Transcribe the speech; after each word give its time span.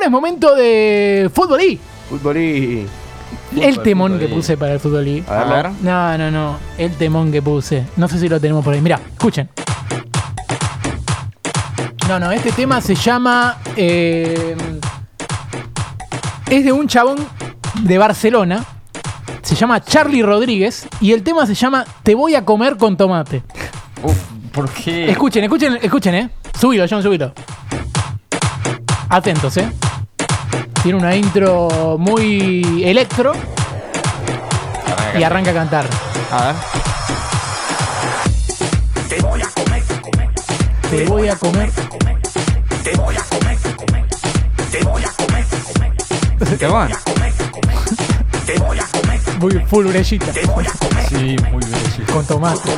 ahora 0.00 0.06
es 0.06 0.10
momento 0.10 0.54
de 0.54 1.30
fútbol 1.34 1.60
y 1.60 1.78
Fútbol 2.08 2.36
y. 2.38 2.86
el 3.60 3.80
temón 3.82 4.18
que 4.18 4.26
puse 4.28 4.56
para 4.56 4.72
el 4.72 4.80
fútbol 4.80 5.06
y. 5.06 5.22
A 5.28 5.42
A 5.42 5.44
ver. 5.44 5.70
No, 5.82 6.16
no, 6.18 6.30
no. 6.30 6.56
El 6.78 6.92
temón 6.96 7.30
que 7.30 7.42
puse. 7.42 7.84
No 7.96 8.08
sé 8.08 8.18
si 8.18 8.28
lo 8.28 8.40
tenemos 8.40 8.64
por 8.64 8.72
ahí. 8.74 8.80
Mira, 8.80 8.98
escuchen. 9.12 9.48
No, 12.08 12.18
no, 12.18 12.32
este 12.32 12.50
tema 12.52 12.80
se 12.80 12.94
llama. 12.94 13.58
eh, 13.76 14.56
es 16.48 16.64
de 16.64 16.72
un 16.72 16.88
chabón 16.88 17.18
de 17.82 17.98
Barcelona. 17.98 18.64
Se 19.42 19.54
llama 19.54 19.80
Charlie 19.84 20.22
Rodríguez. 20.22 20.88
Y 21.00 21.12
el 21.12 21.22
tema 21.22 21.46
se 21.46 21.54
llama 21.54 21.84
Te 22.02 22.14
voy 22.14 22.34
a 22.34 22.44
comer 22.44 22.76
con 22.76 22.96
tomate. 22.96 23.42
Uf, 24.02 24.16
¿por 24.52 24.68
qué? 24.70 25.10
Escuchen, 25.10 25.44
escuchen, 25.44 25.78
escuchen, 25.80 26.14
eh. 26.14 26.30
Subilo, 26.58 26.86
John. 26.88 27.32
Atentos, 29.08 29.56
eh. 29.56 29.70
Tiene 30.82 30.98
una 30.98 31.14
intro 31.14 31.96
muy 31.98 32.82
electro 32.84 33.32
y 35.18 35.22
arranca 35.22 35.50
a 35.50 35.54
cantar. 35.54 35.86
A 36.32 36.46
ver. 36.46 36.54
Te 40.90 41.04
voy 41.04 41.28
a 41.28 41.36
comer. 41.36 41.70
¿Qué 46.58 46.66
van? 46.66 46.90
Muy 49.38 49.52
full 49.66 49.86
brellita. 49.86 50.32
Sí, 50.32 51.36
muy 51.50 51.64
bien. 51.64 51.80
sí. 51.96 52.02
Con 52.12 52.26
tomate. 52.26 52.70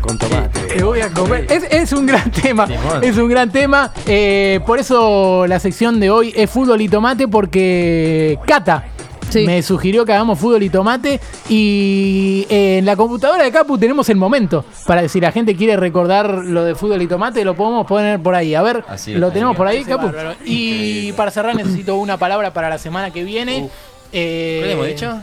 Con 0.00 0.18
tomate. 0.18 0.61
Te 0.76 0.82
voy 0.82 1.00
a 1.00 1.10
comer. 1.10 1.46
Es, 1.50 1.64
es 1.70 1.92
un 1.92 2.06
gran 2.06 2.30
tema. 2.42 2.66
Es 3.02 3.16
un 3.16 3.28
gran 3.28 3.50
tema. 3.50 3.92
Eh, 4.06 4.60
por 4.66 4.78
eso 4.78 5.46
la 5.46 5.58
sección 5.58 6.00
de 6.00 6.10
hoy 6.10 6.32
es 6.36 6.48
fútbol 6.50 6.80
y 6.80 6.88
tomate. 6.88 7.28
Porque 7.28 8.38
Cata 8.46 8.84
Sí. 9.30 9.46
me 9.46 9.62
sugirió 9.62 10.04
que 10.04 10.12
hagamos 10.12 10.38
fútbol 10.38 10.62
y 10.62 10.68
tomate. 10.68 11.18
Y 11.48 12.46
eh, 12.50 12.78
en 12.78 12.84
la 12.84 12.96
computadora 12.96 13.44
de 13.44 13.50
Capu 13.50 13.78
tenemos 13.78 14.06
el 14.10 14.16
momento. 14.16 14.62
Para 14.86 15.08
si 15.08 15.20
la 15.20 15.32
gente 15.32 15.56
quiere 15.56 15.76
recordar 15.78 16.28
lo 16.44 16.64
de 16.64 16.74
fútbol 16.74 17.00
y 17.00 17.06
tomate, 17.06 17.42
lo 17.44 17.54
podemos 17.54 17.86
poner 17.86 18.20
por 18.20 18.34
ahí. 18.34 18.54
A 18.54 18.60
ver, 18.60 18.84
Así 18.86 19.14
lo 19.14 19.30
tenemos 19.30 19.56
por 19.56 19.66
ahí, 19.66 19.84
Capu. 19.84 20.10
Y 20.44 21.12
para 21.12 21.30
cerrar, 21.30 21.54
necesito 21.56 21.96
una 21.96 22.18
palabra 22.18 22.52
para 22.52 22.68
la 22.68 22.76
semana 22.78 23.10
que 23.10 23.24
viene. 23.24 23.70
Eh, 24.12 24.58
¿Qué 24.60 24.66
le 24.66 24.72
hemos 24.72 24.86
dicho? 24.86 25.18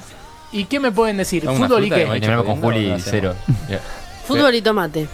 ¿Y 0.52 0.64
qué 0.66 0.80
me 0.80 0.92
pueden 0.92 1.18
decir? 1.18 1.46
¿Fútbol 1.46 1.86
y 1.86 1.90
qué? 1.92 2.08
con 2.46 2.62
Juli, 2.62 2.96
cero. 3.00 3.36
Fútbol 4.26 4.56
y 4.56 4.62
tomate. 4.64 5.08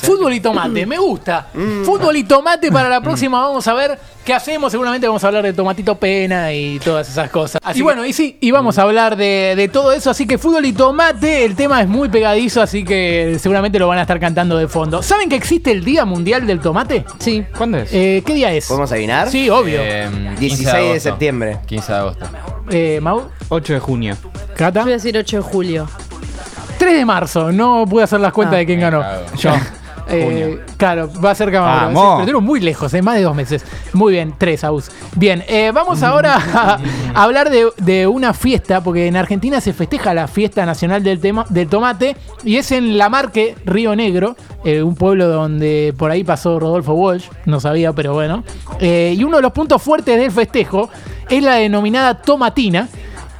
Fútbol 0.00 0.32
y 0.34 0.40
tomate, 0.40 0.86
me 0.86 0.98
gusta. 0.98 1.48
Mm. 1.54 1.82
Fútbol 1.84 2.16
y 2.16 2.24
tomate 2.24 2.70
para 2.70 2.88
la 2.88 3.00
próxima. 3.00 3.40
Vamos 3.40 3.66
a 3.66 3.74
ver 3.74 3.98
qué 4.24 4.32
hacemos. 4.32 4.70
Seguramente 4.70 5.06
vamos 5.08 5.22
a 5.24 5.26
hablar 5.26 5.42
de 5.42 5.52
tomatito 5.52 5.96
pena 5.96 6.52
y 6.52 6.78
todas 6.78 7.08
esas 7.08 7.28
cosas. 7.30 7.60
y 7.74 7.82
bueno, 7.82 8.04
y 8.06 8.12
sí, 8.12 8.38
y 8.40 8.50
vamos 8.52 8.78
a 8.78 8.82
hablar 8.82 9.16
de, 9.16 9.54
de 9.56 9.68
todo 9.68 9.92
eso. 9.92 10.10
Así 10.10 10.26
que 10.26 10.38
fútbol 10.38 10.64
y 10.66 10.72
tomate, 10.72 11.44
el 11.44 11.56
tema 11.56 11.80
es 11.82 11.88
muy 11.88 12.08
pegadizo, 12.08 12.62
así 12.62 12.84
que 12.84 13.36
seguramente 13.40 13.78
lo 13.78 13.88
van 13.88 13.98
a 13.98 14.02
estar 14.02 14.20
cantando 14.20 14.56
de 14.56 14.68
fondo. 14.68 15.02
¿Saben 15.02 15.28
que 15.28 15.36
existe 15.36 15.72
el 15.72 15.84
Día 15.84 16.04
Mundial 16.04 16.46
del 16.46 16.60
Tomate? 16.60 17.04
Sí. 17.18 17.44
¿Cuándo 17.56 17.78
es? 17.78 17.92
Eh, 17.92 18.22
¿Qué 18.24 18.34
día 18.34 18.52
es? 18.52 18.66
¿Podemos 18.68 18.92
adivinar? 18.92 19.28
Sí, 19.30 19.50
obvio. 19.50 19.80
Eh, 19.82 20.08
16 20.38 20.64
de 20.64 20.70
agosto. 20.78 21.00
septiembre. 21.00 21.58
15 21.66 21.92
de 21.92 21.98
agosto. 21.98 22.26
Eh, 22.70 23.00
Mau, 23.02 23.24
8 23.48 23.72
de 23.74 23.80
junio. 23.80 24.16
Cata. 24.56 24.82
Voy 24.82 24.92
a 24.92 24.94
decir 24.94 25.16
8 25.18 25.38
de 25.38 25.42
julio. 25.42 25.88
3 26.82 26.96
de 26.96 27.04
marzo, 27.04 27.52
no 27.52 27.84
pude 27.88 28.02
hacer 28.02 28.18
las 28.20 28.32
cuentas 28.32 28.56
Ah. 28.56 28.58
de 28.58 28.66
quién 28.66 28.78
Me 28.78 28.82
ganó. 28.90 29.02
Yo. 29.38 29.52
Eh, 30.08 30.60
claro, 30.76 31.08
va 31.24 31.30
a 31.30 31.34
ser 31.34 31.50
Camargo. 31.52 31.86
Vamos. 31.86 31.92
Sí, 31.94 32.00
pero 32.02 32.14
estuvieron 32.18 32.44
muy 32.44 32.60
lejos, 32.60 32.92
eh, 32.92 33.00
más 33.02 33.14
de 33.14 33.22
dos 33.22 33.36
meses. 33.36 33.64
Muy 33.92 34.12
bien, 34.14 34.34
tres, 34.36 34.64
Aus. 34.64 34.90
Bien, 35.14 35.44
eh, 35.46 35.70
vamos 35.72 36.02
ahora 36.02 36.34
a, 36.36 36.78
a 37.14 37.22
hablar 37.22 37.50
de, 37.50 37.68
de 37.78 38.06
una 38.08 38.34
fiesta, 38.34 38.82
porque 38.82 39.06
en 39.06 39.16
Argentina 39.16 39.60
se 39.60 39.72
festeja 39.72 40.12
la 40.12 40.26
fiesta 40.26 40.66
nacional 40.66 41.04
del, 41.04 41.20
tema, 41.20 41.46
del 41.50 41.68
tomate, 41.68 42.16
y 42.42 42.56
es 42.56 42.72
en 42.72 42.98
La 42.98 43.08
Marque, 43.08 43.54
Río 43.64 43.94
Negro, 43.94 44.34
eh, 44.64 44.82
un 44.82 44.96
pueblo 44.96 45.28
donde 45.28 45.94
por 45.96 46.10
ahí 46.10 46.24
pasó 46.24 46.58
Rodolfo 46.58 46.94
Walsh, 46.94 47.28
no 47.46 47.60
sabía, 47.60 47.92
pero 47.92 48.12
bueno. 48.12 48.42
Eh, 48.80 49.14
y 49.16 49.22
uno 49.22 49.36
de 49.36 49.42
los 49.42 49.52
puntos 49.52 49.80
fuertes 49.80 50.18
del 50.18 50.32
festejo 50.32 50.90
es 51.30 51.42
la 51.44 51.54
denominada 51.54 52.20
tomatina, 52.20 52.88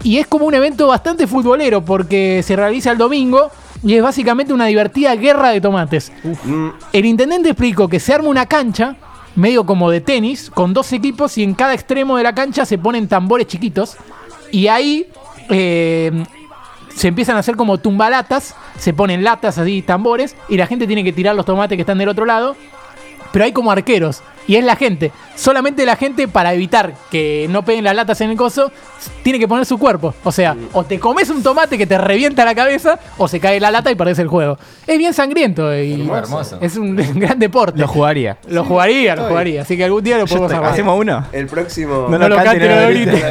y 0.02 0.18
es 0.18 0.26
como 0.26 0.46
un 0.46 0.54
evento 0.54 0.86
bastante 0.86 1.26
futbolero, 1.26 1.84
porque 1.84 2.42
se 2.42 2.56
realiza 2.56 2.90
el 2.90 2.98
domingo. 2.98 3.50
Y 3.84 3.94
es 3.94 4.02
básicamente 4.02 4.52
una 4.52 4.66
divertida 4.66 5.14
guerra 5.16 5.48
de 5.50 5.60
tomates. 5.60 6.12
Mm, 6.44 6.68
El 6.92 7.04
intendente 7.04 7.48
explicó 7.48 7.88
que 7.88 7.98
se 7.98 8.14
arma 8.14 8.28
una 8.28 8.46
cancha, 8.46 8.94
medio 9.34 9.66
como 9.66 9.90
de 9.90 10.00
tenis, 10.00 10.50
con 10.50 10.72
dos 10.72 10.92
equipos 10.92 11.36
y 11.36 11.42
en 11.42 11.54
cada 11.54 11.74
extremo 11.74 12.16
de 12.16 12.22
la 12.22 12.32
cancha 12.32 12.64
se 12.64 12.78
ponen 12.78 13.08
tambores 13.08 13.48
chiquitos. 13.48 13.96
Y 14.52 14.68
ahí 14.68 15.08
eh, 15.48 16.12
se 16.94 17.08
empiezan 17.08 17.34
a 17.34 17.40
hacer 17.40 17.56
como 17.56 17.78
tumbalatas, 17.78 18.54
se 18.78 18.92
ponen 18.92 19.24
latas 19.24 19.58
así, 19.58 19.82
tambores, 19.82 20.36
y 20.48 20.56
la 20.56 20.68
gente 20.68 20.86
tiene 20.86 21.02
que 21.02 21.12
tirar 21.12 21.34
los 21.34 21.44
tomates 21.44 21.76
que 21.76 21.82
están 21.82 21.98
del 21.98 22.08
otro 22.08 22.24
lado. 22.24 22.54
Pero 23.32 23.44
hay 23.46 23.52
como 23.52 23.72
arqueros, 23.72 24.22
y 24.46 24.56
es 24.56 24.64
la 24.64 24.76
gente. 24.76 25.12
Solamente 25.34 25.86
la 25.86 25.96
gente, 25.96 26.28
para 26.28 26.52
evitar 26.54 26.94
que 27.10 27.46
no 27.50 27.64
peguen 27.64 27.84
las 27.84 27.96
latas 27.96 28.20
en 28.20 28.30
el 28.30 28.36
coso, 28.36 28.70
tiene 29.22 29.38
que 29.38 29.48
poner 29.48 29.64
su 29.66 29.78
cuerpo. 29.78 30.14
O 30.24 30.32
sea, 30.32 30.56
o 30.72 30.84
te 30.84 30.98
comes 30.98 31.30
un 31.30 31.42
tomate 31.42 31.78
que 31.78 31.86
te 31.86 31.98
revienta 31.98 32.44
la 32.44 32.54
cabeza, 32.54 32.98
o 33.18 33.28
se 33.28 33.40
cae 33.40 33.58
la 33.60 33.70
lata 33.70 33.90
y 33.90 33.94
perdés 33.94 34.18
el 34.18 34.28
juego. 34.28 34.58
Es 34.86 34.98
bien 34.98 35.14
sangriento 35.14 35.74
y 35.74 36.08
hermoso. 36.08 36.58
es 36.60 36.76
un 36.76 36.96
gran 37.14 37.38
deporte. 37.38 37.78
Lo 37.78 37.88
jugaría. 37.88 38.36
Lo 38.48 38.64
jugaría, 38.64 39.16
lo 39.16 39.28
jugaría. 39.28 39.62
Así 39.62 39.76
que 39.76 39.84
algún 39.84 40.04
día 40.04 40.18
lo 40.18 40.26
podemos 40.26 40.52
armar. 40.52 40.72
¿Hacemos 40.72 41.00
uno? 41.00 41.24
El 41.32 41.46
próximo. 41.46 42.06
No 42.08 42.18
No 42.18 42.28
lo 42.28 42.36
cante, 42.36 42.68
no 42.68 42.80
lo 42.80 42.88
grite. 42.88 43.22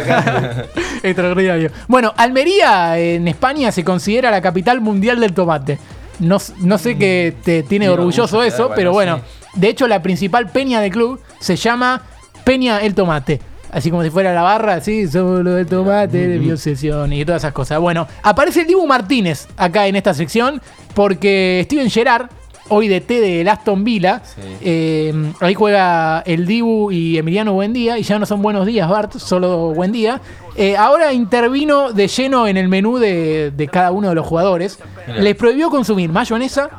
Bueno, 1.88 2.14
Almería 2.18 2.98
en 2.98 3.28
España 3.28 3.72
se 3.72 3.84
considera 3.84 4.32
la 4.32 4.42
capital 4.42 4.82
mundial 4.82 5.20
del 5.20 5.34
tomate. 5.34 5.78
No, 6.22 6.38
no 6.60 6.78
sé 6.78 6.98
qué 6.98 7.36
te 7.44 7.64
tiene 7.64 7.68
Tiene 7.68 7.90
orgulloso 7.90 8.38
orgullo, 8.38 8.56
eso, 8.56 8.72
pero 8.76 8.94
bueno. 8.94 9.22
De 9.56 9.68
hecho, 9.68 9.88
la 9.88 10.02
principal 10.02 10.50
peña 10.50 10.80
del 10.80 10.92
club 10.92 11.20
se 11.40 11.56
llama 11.56 12.04
Peña 12.44 12.80
el 12.80 12.96
Tomate. 12.96 13.42
Así 13.72 13.90
como 13.90 14.04
si 14.04 14.10
fuera 14.10 14.34
la 14.34 14.42
barra, 14.42 14.76
así, 14.76 15.08
solo 15.08 15.58
el 15.58 15.66
tomate 15.66 16.28
de 16.28 16.40
mi 16.40 16.52
obsesión 16.52 17.14
y 17.14 17.24
todas 17.24 17.42
esas 17.42 17.54
cosas. 17.54 17.80
Bueno, 17.80 18.06
aparece 18.22 18.62
el 18.62 18.68
Dibu 18.68 18.86
Martínez 18.86 19.48
acá 19.56 19.88
en 19.88 19.96
esta 19.96 20.14
sección 20.14 20.62
porque 20.94 21.62
Steven 21.66 21.90
Gerrard, 21.90 22.30
hoy 22.72 22.88
de 22.88 23.02
T 23.02 23.20
del 23.22 23.48
Aston 23.48 23.84
Villa, 23.84 24.22
Sí. 24.24 24.42
eh, 24.62 25.14
ahí 25.40 25.54
juega 25.54 26.22
el 26.26 26.46
Dibu 26.48 26.92
y 26.92 27.18
Emiliano 27.18 27.54
Buendía, 27.54 27.98
y 28.00 28.04
ya 28.04 28.18
no 28.18 28.26
son 28.26 28.42
buenos 28.42 28.66
días, 28.66 28.90
Bart, 28.90 29.14
solo 29.18 29.74
buen 29.74 29.92
día. 29.92 30.20
Eh, 30.56 30.76
ahora 30.76 31.14
intervino 31.14 31.92
de 31.94 32.08
lleno 32.08 32.48
en 32.48 32.58
el 32.58 32.68
menú 32.68 32.98
de, 32.98 33.52
de 33.52 33.68
cada 33.68 33.92
uno 33.92 34.10
de 34.10 34.16
los 34.16 34.26
jugadores. 34.26 34.80
Mira. 35.08 35.22
Les 35.22 35.36
prohibió 35.36 35.70
consumir 35.70 36.10
mayonesa, 36.12 36.70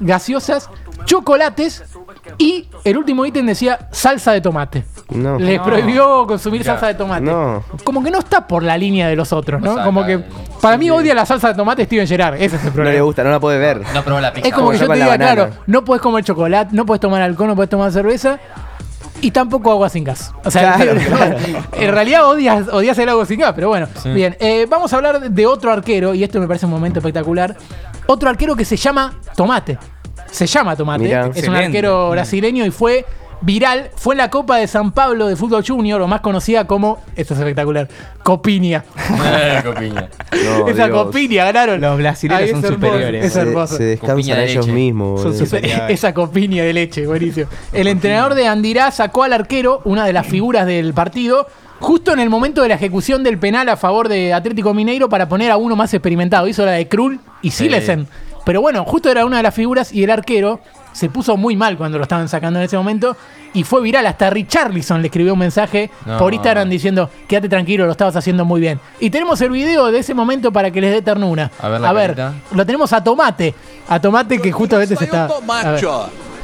gaseosas, 0.00 0.68
chocolates 1.04 1.82
y 2.38 2.68
el 2.84 2.96
último 2.98 3.24
ítem 3.26 3.46
decía 3.46 3.88
salsa 3.90 4.32
de 4.32 4.40
tomate. 4.40 4.84
No. 5.10 5.38
Les 5.38 5.58
No. 5.58 5.64
prohibió 5.64 6.26
consumir 6.26 6.60
Mirá. 6.60 6.72
salsa 6.72 6.88
de 6.88 6.94
tomate. 6.94 7.22
No. 7.22 7.62
Como 7.84 8.02
que 8.02 8.10
no 8.10 8.18
está 8.18 8.46
por 8.46 8.62
la 8.62 8.76
línea 8.76 9.08
de 9.08 9.16
los 9.16 9.32
otros, 9.32 9.60
¿no? 9.62 9.76
No 9.76 9.84
Como 9.84 10.04
que 10.04 10.22
para 10.60 10.76
mí 10.76 10.90
odia 10.90 11.14
la 11.14 11.24
salsa 11.26 11.48
de 11.48 11.54
tomate 11.54 11.84
Steven 11.84 12.06
Gerrard. 12.06 12.34
Ese 12.34 12.56
es 12.56 12.62
el 12.62 12.68
No 12.68 12.72
problema. 12.72 12.94
le 12.94 13.00
gusta, 13.02 13.22
no 13.24 13.30
la 13.30 13.40
puede 13.40 13.58
ver. 13.58 13.82
No 13.94 14.02
probó 14.02 14.20
la 14.20 14.32
pizza. 14.32 14.48
Es 14.48 14.54
como 14.54 14.66
Como 14.66 14.78
que 14.78 14.84
yo 14.84 14.88
te 14.88 14.94
diga, 14.94 15.06
banana. 15.06 15.32
claro, 15.34 15.50
no 15.66 15.84
puedes 15.84 16.02
comer 16.02 16.24
chocolate, 16.24 16.74
no 16.74 16.84
puedes 16.86 17.00
tomar 17.00 17.22
alcohol, 17.22 17.48
no 17.48 17.54
puedes 17.56 17.70
tomar 17.70 17.92
cerveza 17.92 18.38
y 19.20 19.30
tampoco 19.30 19.70
agua 19.70 19.88
sin 19.88 20.04
gas. 20.04 20.32
O 20.44 20.50
sea, 20.50 20.74
Claro, 20.74 20.92
claro. 21.06 21.36
en 21.72 21.90
realidad 21.92 22.26
odias, 22.28 22.68
odias 22.68 22.98
el 22.98 23.08
agua 23.08 23.24
sin 23.26 23.40
gas, 23.40 23.52
pero 23.54 23.68
bueno. 23.68 23.86
Sí. 24.02 24.10
Bien, 24.10 24.36
eh, 24.40 24.66
vamos 24.68 24.92
a 24.92 24.96
hablar 24.96 25.30
de 25.30 25.46
otro 25.46 25.72
arquero 25.72 26.14
y 26.14 26.24
esto 26.24 26.40
me 26.40 26.46
parece 26.48 26.66
un 26.66 26.72
momento 26.72 26.98
espectacular. 26.98 27.56
Otro 28.08 28.28
arquero 28.28 28.54
que 28.56 28.64
se 28.64 28.76
llama 28.76 29.14
Tomate. 29.34 29.78
Se 30.36 30.46
llama 30.46 30.76
Tomate. 30.76 31.04
Mirá. 31.04 31.20
es 31.22 31.26
un 31.28 31.36
Excelente. 31.36 31.64
arquero 31.66 32.10
brasileño 32.10 32.66
y 32.66 32.70
fue 32.70 33.04
viral. 33.40 33.90
Fue 33.96 34.14
en 34.14 34.18
la 34.18 34.28
Copa 34.30 34.56
de 34.58 34.66
San 34.66 34.92
Pablo 34.92 35.26
de 35.28 35.36
Fútbol 35.36 35.64
Junior, 35.66 36.00
o 36.02 36.06
más 36.08 36.20
conocida 36.20 36.66
como, 36.66 36.98
esto 37.16 37.32
es 37.34 37.40
espectacular, 37.40 37.88
Copiña. 38.22 38.84
Eh, 39.24 39.62
copiña. 39.64 40.08
No, 40.44 40.68
Esa 40.68 40.86
Dios. 40.88 41.04
Copiña 41.04 41.44
ganaron. 41.46 41.80
Los 41.80 41.96
brasileños 41.98 42.50
son 42.50 42.62
superiores. 42.74 43.24
Es 43.24 43.32
Se, 43.32 43.40
hermoso. 43.40 43.76
se 43.76 43.84
descansan 43.84 44.16
Copiña 44.16 44.36
de 44.36 44.44
ellos 44.50 44.66
leche. 44.66 44.76
mismos. 44.78 45.22
Son 45.22 45.32
Esa, 45.88 46.12
copiña 46.14 46.64
de 46.64 46.72
leche, 46.72 47.06
buenísimo. 47.06 47.46
El 47.72 47.86
entrenador 47.86 48.34
de 48.34 48.46
Andirá 48.46 48.90
sacó 48.90 49.22
al 49.22 49.32
arquero, 49.32 49.80
una 49.84 50.04
de 50.04 50.12
las 50.12 50.26
figuras 50.26 50.66
del 50.66 50.92
partido, 50.94 51.46
justo 51.80 52.12
en 52.12 52.20
el 52.20 52.28
momento 52.30 52.62
de 52.62 52.68
la 52.68 52.74
ejecución 52.74 53.22
del 53.22 53.38
penal 53.38 53.68
a 53.68 53.76
favor 53.76 54.08
de 54.08 54.32
Atlético 54.34 54.74
Mineiro 54.74 55.08
para 55.08 55.28
poner 55.28 55.50
a 55.50 55.56
uno 55.56 55.76
más 55.76 55.92
experimentado. 55.94 56.46
Hizo 56.48 56.64
la 56.66 56.72
de 56.72 56.88
Krul 56.88 57.20
y 57.42 57.50
Sí. 57.50 57.68
Pero 58.46 58.60
bueno, 58.60 58.84
justo 58.84 59.10
era 59.10 59.26
una 59.26 59.38
de 59.38 59.42
las 59.42 59.52
figuras 59.54 59.92
y 59.92 60.04
el 60.04 60.10
arquero 60.10 60.60
se 60.92 61.10
puso 61.10 61.36
muy 61.36 61.56
mal 61.56 61.76
cuando 61.76 61.98
lo 61.98 62.04
estaban 62.04 62.28
sacando 62.28 62.60
en 62.60 62.64
ese 62.64 62.76
momento 62.76 63.16
y 63.52 63.64
fue 63.64 63.82
viral. 63.82 64.06
Hasta 64.06 64.30
Richarlison 64.30 65.02
le 65.02 65.08
escribió 65.08 65.32
un 65.32 65.40
mensaje 65.40 65.90
No. 66.06 66.16
por 66.16 66.32
Instagram 66.32 66.70
diciendo, 66.70 67.10
quédate 67.26 67.48
tranquilo, 67.48 67.86
lo 67.86 67.90
estabas 67.90 68.14
haciendo 68.14 68.44
muy 68.44 68.60
bien. 68.60 68.78
Y 69.00 69.10
tenemos 69.10 69.40
el 69.40 69.50
video 69.50 69.90
de 69.90 69.98
ese 69.98 70.14
momento 70.14 70.52
para 70.52 70.70
que 70.70 70.80
les 70.80 70.92
dé 70.92 71.02
ternura. 71.02 71.50
A 71.60 71.68
ver 71.68 71.80
la 71.80 71.92
carita. 71.92 72.34
lo 72.52 72.64
tenemos 72.64 72.92
a 72.92 73.02
Tomate. 73.02 73.52
A 73.88 73.98
Tomate 74.00 74.40
que 74.40 74.52
justamente 74.52 74.94
se 74.94 75.04
está... 75.06 75.24
a 75.24 75.26
ver. 75.26 75.36
tomate. 75.36 75.86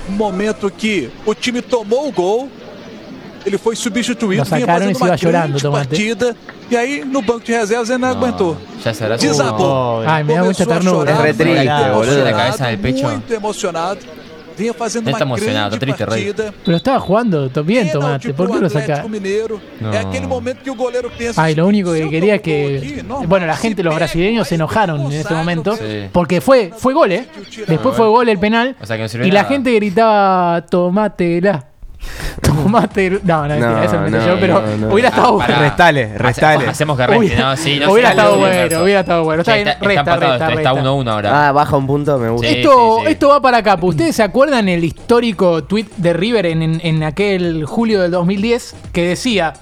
Um 0.09 0.17
momento 0.17 0.69
que 0.77 1.09
o 1.25 1.33
time 1.33 1.63
tomou 1.63 2.09
o 2.09 2.11
gol 2.13 2.49
Ele 3.47 3.59
foi 3.59 3.75
substituído, 3.77 4.43
Lo 4.43 4.45
sacaron 4.45 4.91
y 4.91 4.95
se 4.95 5.05
iba 5.05 5.17
llorando, 5.17 5.59
Tomate. 5.59 5.89
partida. 5.89 6.37
E 6.71 6.77
aí, 6.77 7.05
no 7.05 7.21
banco 7.23 7.41
de 7.45 7.53
reservas, 7.53 7.91
ele 7.91 7.99
não 7.99 8.09
aguentou. 8.09 8.57
Ya 8.85 8.93
se 8.95 9.05
habrá 9.05 9.17
Desabou. 9.17 10.03
Ay, 10.07 10.25
me 10.25 10.35
da 10.35 10.43
mucha 10.45 10.65
Começou 10.65 10.73
a 10.73 10.79
ternura. 10.79 11.13
chorar, 11.15 11.29
Es 11.29 11.39
re 11.39 11.45
triste, 11.45 11.71
muito 11.71 11.95
boludo. 11.95 12.25
La 12.25 12.33
cabeza 12.33 12.65
en 12.69 12.75
el 12.75 12.81
pecho. 12.81 13.09
Muito 13.09 13.35
emocionado. 13.35 13.99
Vinha 14.55 14.75
fazendo 14.75 15.05
Ele 15.09 15.13
uma 15.15 15.19
tá 15.19 15.25
emocionado, 15.25 15.77
grande 15.79 15.79
triste, 15.79 16.05
Rei. 16.05 16.25
partida. 16.35 16.55
Pero 16.63 16.77
estaba 16.77 17.01
jugando 17.01 17.49
to- 17.49 17.65
bien, 17.65 17.87
Pênalti 17.89 17.93
Tomate. 17.99 18.35
¿Por 18.35 18.47
qué 18.53 18.61
lo 18.61 18.67
Atlético 18.67 18.95
saca? 18.97 19.09
Mineiro. 19.09 19.61
No. 19.81 19.91
É 19.95 19.99
aquele 19.99 20.27
momento 20.27 20.63
que 20.63 20.71
o 20.71 20.75
goleiro 20.75 21.11
pensa. 21.17 21.43
Ay, 21.43 21.55
lo 21.55 21.67
único 21.67 21.91
que 21.93 21.99
"Se 21.99 22.05
eu 22.05 22.11
quería 22.11 22.35
es 22.35 22.43
que. 22.43 23.03
normal, 23.03 23.27
Bueno, 23.29 23.47
la 23.47 23.57
gente, 23.57 23.83
los 23.83 23.95
brasileños 23.95 24.47
se 24.47 24.57
enojaron 24.57 25.01
en 25.11 25.13
ese 25.13 25.33
momento. 25.33 25.75
Sí. 25.77 26.09
Porque 26.13 26.43
fue, 26.43 26.71
fue 26.77 26.93
gol, 26.93 27.13
¿eh? 27.13 27.27
Después 27.67 27.97
fue 27.97 28.07
gol 28.09 28.29
el 28.29 28.39
penal. 28.39 28.77
O 28.79 28.85
sea 28.85 28.99
que 28.99 29.05
no 29.19 29.25
y 29.25 29.31
la 29.31 29.43
nada. 29.43 29.49
gente 29.55 29.73
gritaba: 29.75 30.61
Tomátela. 30.69 31.65
Tomátela. 32.43 33.19
No, 33.23 33.43
no, 33.43 33.49
mentira, 33.49 33.71
No, 33.73 33.83
eso 33.83 33.97
inventé 33.97 34.19
no, 34.19 34.27
yo, 34.27 34.41
pero 34.41 34.61
no, 34.63 34.77
no. 34.77 34.93
hubiera 34.93 35.09
estado 35.09 35.39
Pará. 35.39 35.55
bueno. 35.55 35.69
Restale, 35.71 36.19
restale. 36.19 36.67
Hacemos 36.69 36.97
que 36.97 37.07
reste, 37.07 37.37
¿no? 37.37 37.57
Sí, 37.57 37.79
no 37.81 37.93
hubiera 37.93 38.11
estado 38.11 38.39
bueno, 38.39 38.83
hubiera 38.83 39.01
estado 39.01 39.25
bueno. 39.25 39.41
Está 39.43 39.55
bien, 39.55 39.69
está, 39.69 39.85
resta, 39.87 40.17
resta, 40.17 40.35
está 40.35 40.49
resta. 40.49 40.73
1-1 40.75 41.11
ahora. 41.11 41.49
Ah, 41.49 41.53
baja 41.53 41.77
un 41.77 41.87
punto, 41.87 42.19
me 42.19 42.29
gusta. 42.31 42.49
Sí. 42.49 42.55
Esto, 42.59 42.99
sí. 43.05 43.11
esto 43.13 43.29
va 43.29 43.41
para 43.41 43.63
Capo. 43.63 43.87
¿Ustedes 43.89 44.17
se 44.17 44.23
acuerdan 44.23 44.69
el 44.69 44.85
histórico 44.85 45.65
tweet 45.65 45.87
de 45.97 46.13
River 46.13 46.47
en, 46.47 46.63
en- 46.63 46.81
en 46.83 47.03
aquel 47.03 47.65
julio 47.65 48.01
del 48.03 48.11
2010 48.11 48.75
que 48.93 49.07
decía: 49.09 49.53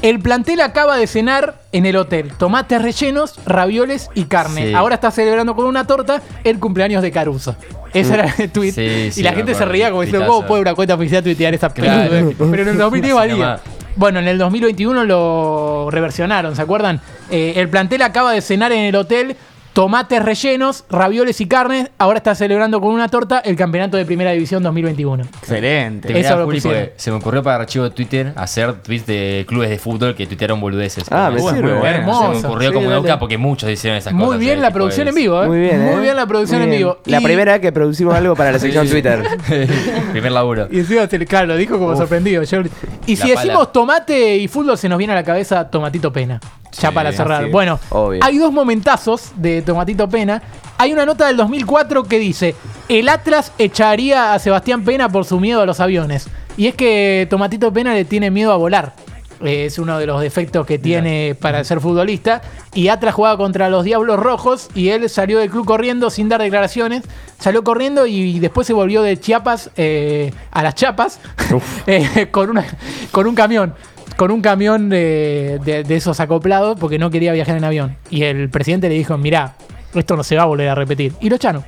El 0.00 0.20
plantel 0.20 0.60
acaba 0.60 0.96
de 0.96 1.06
cenar 1.08 1.56
en 1.72 1.84
el 1.84 1.96
hotel 1.96 2.30
tomates 2.38 2.80
rellenos, 2.80 3.34
ravioles 3.44 4.10
y 4.14 4.24
carne. 4.24 4.68
Sí. 4.68 4.74
Ahora 4.74 4.94
está 4.94 5.10
celebrando 5.10 5.56
con 5.56 5.66
una 5.66 5.86
torta 5.86 6.22
el 6.44 6.60
cumpleaños 6.60 7.02
de 7.02 7.10
Caruso. 7.10 7.56
Ese 7.92 8.14
era 8.14 8.34
el 8.38 8.50
tweet. 8.50 8.72
Sí, 8.72 8.82
y 8.82 9.10
sí, 9.10 9.22
la 9.22 9.32
gente 9.32 9.54
se 9.54 9.64
reía 9.64 9.90
como 9.90 10.02
diciendo. 10.02 10.26
¿Cómo 10.26 10.46
puede 10.46 10.62
una 10.62 10.74
cuenta 10.74 10.94
oficial 10.94 11.22
tuitear 11.22 11.54
esa 11.54 11.70
Claro. 11.70 12.32
Pero 12.38 12.62
en 12.62 12.68
el 12.68 12.78
2010 12.78 13.12
Así 13.12 13.30
valía. 13.30 13.60
Bueno, 13.96 14.20
en 14.20 14.28
el 14.28 14.38
2021 14.38 15.04
lo 15.04 15.88
reversionaron, 15.90 16.54
¿se 16.54 16.62
acuerdan? 16.62 17.00
Eh, 17.30 17.54
el 17.56 17.68
plantel 17.68 18.02
acaba 18.02 18.32
de 18.32 18.40
cenar 18.40 18.70
en 18.70 18.84
el 18.84 18.94
hotel 18.94 19.36
tomates 19.82 20.20
rellenos, 20.20 20.84
ravioles 20.90 21.40
y 21.40 21.46
carnes. 21.46 21.88
Ahora 21.98 22.16
está 22.16 22.34
celebrando 22.34 22.80
con 22.80 22.90
una 22.92 23.06
torta 23.06 23.38
el 23.38 23.54
campeonato 23.54 23.96
de 23.96 24.04
Primera 24.04 24.32
División 24.32 24.60
2021. 24.60 25.22
Excelente. 25.22 26.08
Te 26.08 26.14
Eso 26.18 26.30
mirá, 26.30 26.36
lo 26.40 26.44
Juli, 26.46 26.56
pusieron. 26.56 26.80
porque 26.86 26.94
se 27.00 27.10
me 27.12 27.16
ocurrió 27.18 27.42
para 27.44 27.62
archivo 27.62 27.84
de 27.84 27.90
Twitter 27.92 28.32
hacer 28.34 28.72
tweets 28.82 29.06
de 29.06 29.44
clubes 29.46 29.70
de 29.70 29.78
fútbol 29.78 30.16
que 30.16 30.26
tuitearon 30.26 30.60
boludeces. 30.60 31.04
Ah, 31.12 31.30
me 31.32 31.38
sirve. 31.40 31.62
muy 31.62 31.78
bueno. 31.78 31.86
Hermoso. 31.96 32.34
Se 32.34 32.40
me 32.42 32.48
ocurrió 32.48 32.68
Sí, 32.70 32.74
como 32.74 32.88
dale. 32.90 33.00
nunca 33.02 33.18
porque 33.20 33.38
muchos 33.38 33.70
hicieron 33.70 33.96
esas 33.98 34.12
Muy 34.14 34.24
cosas. 34.24 34.40
bien 34.40 34.58
eh, 34.58 34.62
la 34.62 34.66
tipo 34.66 34.74
producción 34.78 35.06
en 35.06 35.14
vivo, 35.14 35.44
¿eh? 35.44 35.46
Muy 35.46 35.60
bien, 35.60 35.80
Muy 35.84 35.94
¿eh? 35.94 36.00
bien 36.00 36.16
la 36.16 36.26
producción 36.26 36.58
Muy 36.58 36.64
en 36.64 36.70
bien. 36.70 36.80
vivo. 36.80 36.98
La 37.04 37.20
Y- 37.20 37.24
primera 37.24 37.52
vez 37.52 37.60
que 37.60 37.70
producimos 37.70 38.14
algo 38.16 38.34
para 38.34 38.50
la 38.50 38.58
sección 38.58 38.88
Twitter. 38.88 39.22
Primer 40.10 40.32
laburo. 40.32 40.66
Y 40.72 40.80
encima, 40.80 41.06
se 41.06 41.24
claro, 41.24 41.46
lo 41.46 41.56
dijo 41.56 41.78
como 41.78 41.94
sorprendido. 41.96 42.42
Yo- 42.42 42.62
y 43.06 43.14
si 43.14 43.28
decimos 43.30 43.58
pala. 43.58 43.72
tomate 43.72 44.38
y 44.38 44.48
fútbol, 44.48 44.76
se 44.76 44.88
nos 44.88 44.98
viene 44.98 45.12
a 45.12 45.16
la 45.16 45.22
cabeza 45.22 45.70
Tomatito 45.70 46.12
Pena. 46.12 46.40
Ya 46.80 46.90
Sí, 46.90 46.94
para 46.94 47.12
cerrar. 47.12 47.38
así 47.38 47.46
es. 47.46 47.52
Bueno, 47.52 47.80
Obvio. 47.88 48.20
hay 48.22 48.36
dos 48.36 48.52
momentazos 48.52 49.32
de 49.36 49.62
Tomatito 49.68 50.08
Pena. 50.08 50.42
Hay 50.78 50.92
una 50.92 51.04
nota 51.04 51.26
del 51.26 51.36
2004 51.36 52.04
que 52.04 52.18
dice: 52.18 52.54
El 52.88 53.08
Atlas 53.08 53.52
echaría 53.58 54.32
a 54.32 54.38
Sebastián 54.38 54.82
Pena 54.82 55.08
por 55.10 55.24
su 55.26 55.38
miedo 55.38 55.60
a 55.60 55.66
los 55.66 55.78
aviones. 55.80 56.26
Y 56.56 56.66
es 56.68 56.74
que 56.74 57.26
Tomatito 57.28 57.72
Pena 57.72 57.92
le 57.94 58.04
tiene 58.04 58.30
miedo 58.30 58.50
a 58.52 58.56
volar. 58.56 58.94
Eh, 59.44 59.66
Es 59.66 59.78
uno 59.78 59.98
de 59.98 60.06
los 60.06 60.20
defectos 60.20 60.66
que 60.66 60.78
tiene 60.78 61.36
para 61.40 61.62
ser 61.64 61.80
futbolista. 61.80 62.40
Y 62.74 62.88
Atlas 62.88 63.14
jugaba 63.14 63.36
contra 63.36 63.68
los 63.68 63.84
Diablos 63.84 64.18
Rojos 64.18 64.68
y 64.74 64.88
él 64.88 65.08
salió 65.10 65.38
del 65.38 65.50
club 65.50 65.66
corriendo 65.66 66.08
sin 66.10 66.28
dar 66.28 66.40
declaraciones. 66.40 67.02
Salió 67.38 67.62
corriendo 67.62 68.06
y 68.06 68.38
después 68.40 68.66
se 68.66 68.72
volvió 68.72 69.02
de 69.02 69.18
Chiapas 69.20 69.70
eh, 69.76 70.32
a 70.50 70.62
las 70.62 70.74
Chapas 70.74 71.20
eh, 71.86 72.28
con, 72.30 72.50
una, 72.50 72.64
con 73.12 73.26
un 73.26 73.34
camión. 73.34 73.74
Con 74.18 74.32
un 74.32 74.42
camión 74.42 74.88
de, 74.88 75.60
de- 75.64 75.84
de 75.84 75.94
esos 75.96 76.18
acoplados 76.18 76.76
porque 76.78 76.98
no 76.98 77.08
quería 77.08 77.32
viajar 77.32 77.56
en 77.56 77.62
avión. 77.64 77.96
Y 78.10 78.24
el 78.24 78.50
presidente 78.50 78.88
le 78.88 78.96
dijo, 78.96 79.16
mirá, 79.16 79.54
esto 79.94 80.16
no 80.16 80.24
se 80.24 80.34
va 80.36 80.42
a 80.42 80.46
volver 80.46 80.68
a 80.68 80.74
repetir. 80.74 81.12
Y 81.20 81.30
lo 81.30 81.36
echaron. 81.36 81.64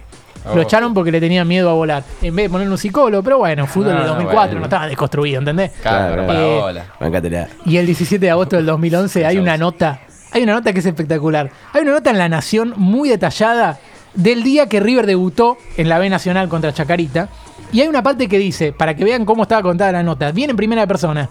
Lo 0.46 0.52
Oh. 0.54 0.60
echaron 0.60 0.92
porque 0.92 1.12
le 1.12 1.20
tenían 1.20 1.46
miedo 1.46 1.70
a 1.70 1.74
volar. 1.74 2.02
En 2.22 2.34
vez 2.34 2.46
de 2.46 2.50
ponerle 2.50 2.72
un 2.72 2.78
psicólogo, 2.78 3.22
pero 3.22 3.38
bueno, 3.38 3.66
fútbol 3.68 3.92
Ah, 3.92 3.98
del 3.98 4.06
2004 4.08 4.46
bueno. 4.48 4.58
no 4.60 4.64
estaba 4.64 4.86
desconstruido, 4.88 5.38
¿entendés? 5.38 5.70
Claro, 5.82 6.26
para 6.26 6.40
eh, 6.42 6.58
bola. 6.60 6.84
Bancátela. 6.98 7.48
Y 7.66 7.76
el 7.76 7.86
17 7.86 8.24
de 8.26 8.30
agosto 8.32 8.56
del 8.56 8.66
2011 8.66 9.26
hay 9.26 9.38
una 9.38 9.56
nota, 9.56 10.00
hay 10.32 10.42
una 10.42 10.54
nota 10.54 10.72
que 10.72 10.80
es 10.80 10.86
espectacular. 10.86 11.50
Hay 11.72 11.82
una 11.82 11.92
nota 11.92 12.10
en 12.10 12.18
La 12.18 12.28
Nación 12.28 12.74
muy 12.76 13.10
detallada 13.10 13.78
del 14.14 14.42
día 14.42 14.66
que 14.66 14.80
River 14.80 15.06
debutó 15.06 15.56
en 15.76 15.88
la 15.88 15.98
B 16.00 16.10
Nacional 16.10 16.48
contra 16.48 16.72
Chacarita. 16.72 17.28
Y 17.70 17.82
hay 17.82 17.86
una 17.88 18.02
parte 18.02 18.26
que 18.26 18.38
dice, 18.38 18.72
para 18.72 18.96
que 18.96 19.04
vean 19.04 19.24
cómo 19.24 19.42
estaba 19.44 19.62
contada 19.62 19.92
la 19.92 20.02
nota, 20.02 20.32
viene 20.32 20.50
en 20.52 20.56
primera 20.56 20.84
persona. 20.86 21.28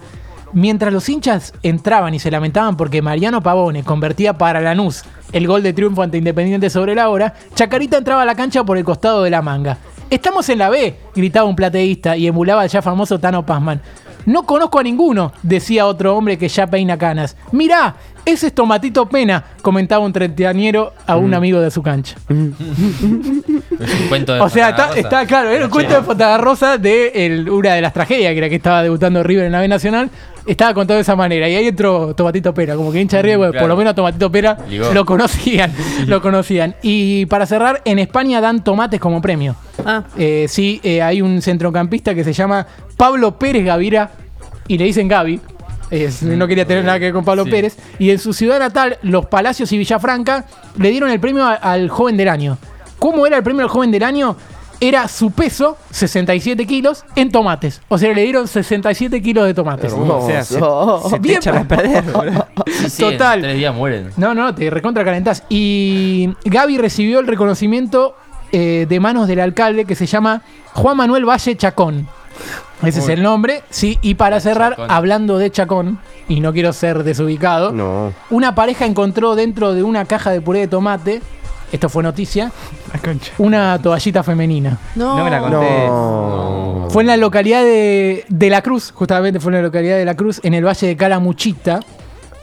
Mientras 0.54 0.92
los 0.92 1.08
hinchas 1.08 1.54
entraban 1.62 2.14
y 2.14 2.20
se 2.20 2.32
lamentaban 2.32 2.76
porque 2.76 3.02
Mariano 3.02 3.42
Pavone 3.42 3.84
convertía 3.84 4.38
para 4.38 4.62
Lanús 4.62 5.04
el 5.32 5.46
gol 5.46 5.62
de 5.62 5.74
triunfo 5.74 6.02
ante 6.02 6.18
Independiente 6.18 6.70
sobre 6.70 6.96
la 6.96 7.10
hora, 7.10 7.36
Chacarita 7.54 7.98
entraba 7.98 8.24
a 8.24 8.26
la 8.26 8.36
cancha 8.36 8.64
por 8.64 8.78
el 8.78 8.84
costado 8.84 9.24
de 9.24 9.30
la 9.30 9.42
manga. 9.42 9.78
Estamos 10.10 10.50
en 10.50 10.58
la 10.58 10.70
B, 10.70 10.96
gritaba 11.16 11.48
un 11.48 11.56
plateísta 11.56 12.18
y 12.18 12.26
emulaba 12.26 12.64
al 12.64 12.70
ya 12.70 12.82
famoso 12.82 13.20
Tano 13.20 13.46
Pazman. 13.46 13.80
No 14.26 14.44
conozco 14.44 14.80
a 14.80 14.84
ninguno, 14.84 15.32
decía 15.44 15.86
otro 15.86 16.16
hombre 16.18 16.38
que 16.38 16.50
ya 16.50 16.68
peina 16.68 16.98
canas. 16.98 17.38
Mirá, 17.52 17.96
ese 18.26 18.48
es 18.48 18.54
Tomatito 18.56 19.08
Pena, 19.08 19.44
comentaba 19.62 20.04
un 20.06 20.14
treintañero 20.14 20.94
a 21.08 21.16
un 21.18 21.34
amigo 21.34 21.60
de 21.60 21.72
su 21.72 21.82
cancha. 21.82 22.16
Es 22.30 23.94
un 24.02 24.08
cuento 24.10 24.34
de 24.34 24.42
O 24.42 24.50
sea, 24.50 24.70
está, 24.96 25.26
claro, 25.26 25.50
era 25.50 25.66
un 25.66 25.72
cuento 25.72 25.96
de 25.96 26.02
Fontana 26.02 26.78
de 26.78 27.12
el- 27.16 27.50
una 27.50 27.74
de 27.74 27.82
las 27.82 27.94
tragedias, 27.94 28.32
que 28.34 28.38
era 28.38 28.50
que 28.50 28.56
estaba 28.56 28.84
debutando 28.84 29.24
River 29.24 29.46
en 29.46 29.52
la 29.54 29.62
B 29.62 29.68
Nacional, 29.68 30.10
estaba 30.46 30.74
contado 30.74 30.98
de 30.98 31.02
esa 31.02 31.16
manera. 31.16 31.48
Y 31.50 31.56
ahí 31.56 31.68
entró 31.68 32.14
Tomatito 32.14 32.54
Pera, 32.54 32.76
como 32.76 32.92
que 32.92 33.00
hincha 33.02 33.18
de 33.18 33.24
River, 33.24 33.38
bueno, 33.38 33.60
por 33.60 33.70
lo 33.70 33.76
menos 33.78 33.92
a 33.92 33.96
Tomatito 33.96 34.32
Pera 34.32 34.58
Ligó. 34.70 34.94
lo 34.94 35.06
conocían, 35.06 35.72
lo 36.08 36.22
conocían. 36.22 36.76
Y 36.82 37.26
para 37.28 37.46
cerrar, 37.46 37.82
en 37.86 38.00
España 38.00 38.42
dan 38.42 38.64
tomates 38.64 39.00
como 39.00 39.22
premio. 39.22 39.56
Ah, 39.86 40.04
Eh, 40.18 40.46
sí, 40.50 40.80
eh, 40.84 41.02
hay 41.02 41.22
un 41.22 41.42
centrocampista 41.42 42.14
que 42.14 42.24
se 42.24 42.34
llama 42.34 42.68
Pablo 42.98 43.38
Pérez 43.40 43.64
Gavira 43.66 44.12
y 44.68 44.78
le 44.78 44.86
dicen 44.86 45.08
Gaby. 45.08 45.40
Es- 45.92 46.22
no 46.24 46.48
quería 46.48 46.66
tener 46.66 46.84
nada 46.86 47.00
que 47.00 47.06
ver 47.06 47.14
con 47.14 47.26
Pablo 47.26 47.46
Sí. 47.46 47.52
Pérez. 47.52 47.78
Y 47.98 48.12
en 48.12 48.20
su 48.20 48.34
ciudad 48.34 48.60
natal, 48.60 48.98
Los 49.02 49.26
Palacios 49.26 49.72
y 49.72 49.78
Villafranca, 49.78 50.46
le 50.78 50.90
dieron 50.92 51.10
el 51.10 51.20
premio 51.20 51.46
a- 51.46 51.54
al 51.56 51.90
joven 51.90 52.16
del 52.18 52.30
año. 52.30 52.58
¿Cómo 53.00 53.26
era 53.26 53.38
el 53.38 53.44
premio 53.44 53.64
al 53.64 53.70
joven 53.70 53.92
del 53.92 54.04
año? 54.04 54.36
Era 54.82 55.10
su 55.10 55.32
peso, 55.32 55.78
67 55.92 56.66
kilos, 56.66 57.04
en 57.16 57.32
tomates. 57.32 57.82
O 57.90 57.98
sea, 57.98 58.14
le 58.14 58.24
dieron 58.24 58.48
67 58.48 59.22
kilos 59.22 59.46
de 59.46 59.54
tomates. 59.54 59.92
O 59.92 60.26
sea, 60.26 60.42
se, 60.44 60.54
se 60.56 61.16
te 61.16 61.20
Bien, 61.20 61.38
echan 61.38 61.58
a 61.58 61.68
perder, 61.68 62.04
boludo. 62.06 62.48
Sí, 62.68 62.90
sí, 62.90 63.04
en 63.04 63.12
Total. 63.12 63.42
tres 63.42 63.58
días 63.58 63.76
mueren. 63.76 64.12
No, 64.16 64.34
no, 64.34 64.56
te 64.56 64.70
recontra 64.70 65.04
calentás. 65.04 65.44
Y 65.50 66.30
Gaby 66.46 66.78
recibió 66.78 67.20
el 67.20 67.28
reconocimiento 67.28 68.16
eh, 68.54 68.86
de 68.88 69.00
manos 69.02 69.28
del 69.28 69.42
alcalde 69.42 69.84
que 69.86 69.96
se 69.96 70.06
llama 70.06 70.44
Juan 70.74 70.96
Manuel 70.96 71.26
Valle 71.28 71.58
Chacón. 71.58 72.08
Ese 72.84 73.00
es 73.00 73.10
el 73.10 73.22
nombre. 73.24 73.62
Sí, 73.70 73.98
y 74.02 74.16
para 74.16 74.40
cerrar, 74.40 74.72
Chacón. 74.72 74.92
hablando 74.92 75.38
de 75.38 75.52
Chacón, 75.52 76.00
y 76.28 76.40
no 76.40 76.54
quiero 76.54 76.72
ser 76.74 77.04
desubicado, 77.04 77.72
No. 77.72 78.14
una 78.30 78.56
pareja 78.56 78.86
encontró 78.86 79.36
dentro 79.36 79.74
de 79.74 79.84
una 79.84 80.06
caja 80.06 80.32
de 80.32 80.42
puré 80.42 80.60
de 80.62 80.68
tomate, 80.68 81.22
esto 81.72 81.90
fue 81.90 82.02
noticia, 82.04 82.52
La 82.94 83.00
concha. 83.00 83.32
una 83.38 83.80
toallita 83.82 84.24
femenina. 84.24 84.78
no. 84.96 85.18
No 85.18 85.24
me 85.24 85.30
la 85.30 85.40
conté. 85.40 85.88
No. 85.88 86.88
Fue 86.90 87.04
en 87.04 87.08
la 87.08 87.18
localidad 87.18 87.62
de, 87.64 88.26
de 88.28 88.50
La 88.50 88.62
Cruz, 88.62 88.92
justamente 88.92 89.40
fue 89.40 89.52
en 89.52 89.58
la 89.58 89.62
localidad 89.64 89.98
de 89.98 90.06
La 90.06 90.16
Cruz, 90.16 90.40
en 90.44 90.54
el 90.56 90.66
valle 90.66 90.88
de 90.88 90.96
Calamuchita. 90.98 91.82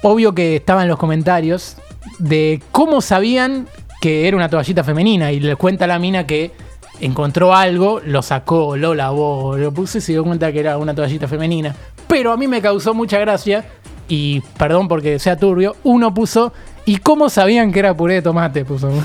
Obvio 0.03 0.35
que 0.35 0.57
estaba 0.57 0.83
en 0.83 0.89
los 0.89 0.99
comentarios 0.99 1.77
de 2.19 2.63
cómo 2.71 3.01
sabían 3.01 3.67
que 4.01 4.29
era 4.29 4.37
una 4.37 4.49
toallita 4.49 4.85
femenina. 4.85 5.33
Y 5.33 5.41
le 5.41 5.57
cuenta 5.57 5.87
la 5.89 5.99
mina 5.99 6.27
que 6.27 6.53
encontró 7.01 7.55
algo, 7.55 8.01
lo 8.05 8.23
sacó, 8.23 8.77
lo 8.77 8.95
lavó, 8.95 9.57
lo 9.57 9.73
puso 9.73 9.99
y 9.99 10.01
se 10.01 10.13
dio 10.13 10.25
cuenta 10.25 10.53
que 10.53 10.61
era 10.61 10.79
una 10.79 10.95
toallita 10.95 11.29
femenina. 11.29 11.75
Pero 12.09 12.33
a 12.33 12.37
mí 12.37 12.47
me 12.47 12.61
causó 12.63 12.95
mucha 12.95 13.19
gracia, 13.19 13.65
y 14.09 14.41
perdón 14.59 14.89
porque 14.89 15.19
sea 15.19 15.37
turbio, 15.37 15.77
uno 15.83 16.15
puso, 16.15 16.53
¿y 16.85 16.99
cómo 16.99 17.29
sabían 17.29 17.73
que 17.73 17.81
era 17.81 17.95
puré 17.95 18.15
de 18.15 18.23
tomate? 18.23 18.65
Puso. 18.65 18.91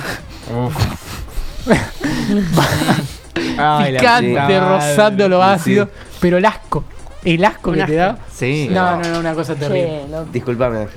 Ay, 3.57 3.93
Picante, 3.93 4.29
puta 4.31 4.69
rozando 4.77 5.29
lo 5.29 5.39
madre. 5.39 5.55
ácido. 5.55 5.89
Pero 6.19 6.37
el 6.37 6.45
asco, 6.45 6.83
el 7.23 7.43
asco 7.43 7.71
Un 7.71 7.75
que 7.77 7.83
te 7.85 7.95
da. 7.95 8.17
Sí. 8.31 8.67
Sí. 8.67 8.73
No, 8.73 8.97
no, 8.97 9.09
no, 9.09 9.19
una 9.19 9.33
cosa 9.33 9.55
terrible. 9.55 10.03
Che, 10.05 10.07
loco. 10.11 10.29
Disculpame, 10.31 10.87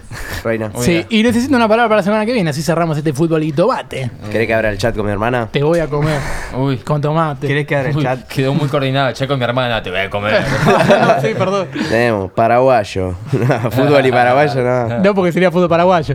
Reina. 0.44 0.70
Sí, 0.78 1.04
y 1.08 1.22
necesito 1.22 1.56
una 1.56 1.66
palabra 1.66 1.88
para 1.88 1.96
la 2.00 2.02
semana 2.02 2.26
que 2.26 2.32
viene, 2.34 2.50
así 2.50 2.62
cerramos 2.62 2.98
este 2.98 3.14
fútbol 3.14 3.42
y 3.42 3.50
tomate. 3.52 4.10
¿Querés 4.30 4.46
que 4.46 4.54
abra 4.54 4.68
el 4.70 4.76
chat 4.78 4.94
con 4.94 5.06
mi 5.06 5.10
hermana? 5.12 5.48
Te 5.50 5.62
voy 5.62 5.78
a 5.80 5.86
comer 5.86 6.20
Uy. 6.54 6.76
con 6.78 7.00
tomate. 7.00 7.46
¿Querés 7.48 7.96
Uy, 7.96 8.02
chat? 8.02 8.28
quedó 8.28 8.52
muy 8.52 8.68
coordinado. 8.68 9.10
Che 9.12 9.26
con 9.26 9.38
mi 9.38 9.44
hermana, 9.44 9.82
te 9.82 9.90
voy 9.90 10.00
a 10.00 10.10
comer. 10.10 10.44
No, 10.64 11.20
sí, 11.22 11.28
perdón. 11.36 11.68
Tenemos 11.88 12.30
paraguayo. 12.32 13.14
Fútbol 13.70 14.04
y 14.06 14.10
paraguayo, 14.12 14.62
no. 14.62 14.98
No, 15.00 15.14
porque 15.14 15.32
sería 15.32 15.50
fútbol 15.50 15.68
paraguayo. 15.68 16.14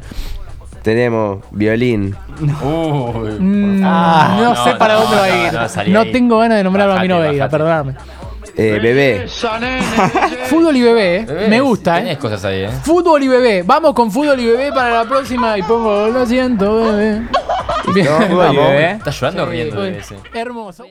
Tenemos 0.83 1.39
violín. 1.51 2.15
Uy. 2.39 3.31
Mm, 3.39 3.81
Ah, 3.83 4.35
no, 4.37 4.53
no, 4.53 4.63
sé 4.63 4.75
para 4.75 4.93
no, 4.93 5.01
dónde 5.01 5.15
va 5.17 5.27
no, 5.27 5.79
a 5.81 5.83
ir. 5.85 5.89
no, 5.91 6.05
tengo 6.05 6.37
ganas 6.37 6.57
de 6.57 6.63
nombrarlo 6.63 6.93
a 6.93 7.01
mi 7.01 7.07
bajate. 7.07 7.49
perdóname. 7.49 7.95
Eh, 8.61 8.77
bebé. 8.81 9.27
Fútbol 10.47 10.75
y 10.75 10.81
bebé, 10.81 11.15
¿eh? 11.17 11.25
Bebé, 11.25 11.47
me 11.47 11.61
gusta, 11.61 11.95
Tenés 11.95 12.15
¿eh? 12.15 12.19
cosas 12.19 12.43
ahí, 12.43 12.63
¿eh? 12.63 12.69
Fútbol 12.83 13.23
y 13.23 13.27
bebé. 13.29 13.63
Vamos 13.63 13.93
con 13.93 14.11
fútbol 14.11 14.37
y 14.39 14.45
bebé 14.47 14.73
para 14.73 15.03
la 15.03 15.05
próxima 15.05 15.57
y 15.57 15.63
pongo 15.63 16.07
lo 16.09 16.25
siento, 16.25 16.83
bebé. 16.83 17.21
Bien. 17.93 18.07
Vamos. 18.29 18.55
bebé. 18.55 18.91
¿Estás 18.91 19.19
llorando 19.19 19.43
o 19.43 19.45
Sí, 19.45 19.51
riendo 19.51 19.75
bueno, 19.77 19.97
ese? 19.97 20.15
Hermoso. 20.33 20.85